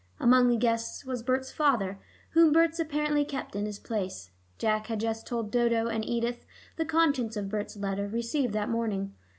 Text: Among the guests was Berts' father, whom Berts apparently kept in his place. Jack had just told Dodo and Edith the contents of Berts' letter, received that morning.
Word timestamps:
Among 0.19 0.47
the 0.47 0.57
guests 0.57 1.05
was 1.05 1.21
Berts' 1.21 1.51
father, 1.51 1.99
whom 2.31 2.51
Berts 2.51 2.79
apparently 2.79 3.23
kept 3.23 3.55
in 3.55 3.67
his 3.67 3.77
place. 3.77 4.31
Jack 4.57 4.87
had 4.87 4.99
just 4.99 5.27
told 5.27 5.51
Dodo 5.51 5.89
and 5.89 6.03
Edith 6.03 6.43
the 6.75 6.85
contents 6.85 7.37
of 7.37 7.49
Berts' 7.49 7.77
letter, 7.77 8.07
received 8.07 8.53
that 8.53 8.67
morning. 8.67 9.13